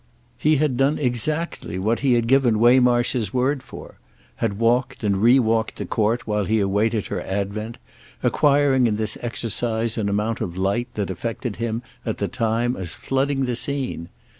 He 0.39 0.55
had 0.55 0.77
done 0.77 0.97
exactly 0.97 1.77
what 1.77 1.99
he 1.99 2.13
had 2.15 2.25
given 2.25 2.57
Waymarsh 2.57 3.11
his 3.11 3.35
word 3.35 3.61
for—had 3.61 4.57
walked 4.57 5.03
and 5.03 5.17
re 5.21 5.37
walked 5.37 5.75
the 5.75 5.85
court 5.85 6.25
while 6.25 6.45
he 6.45 6.59
awaited 6.59 7.05
her 7.05 7.21
advent; 7.21 7.77
acquiring 8.23 8.87
in 8.87 8.95
this 8.95 9.15
exercise 9.21 9.99
an 9.99 10.09
amount 10.09 10.41
of 10.41 10.57
light 10.57 10.91
that 10.95 11.11
affected 11.11 11.57
him 11.57 11.83
at 12.03 12.17
the 12.17 12.27
time 12.27 12.75
as 12.75 12.95
flooding 12.95 13.45
the 13.45 13.55
scene. 13.55 14.09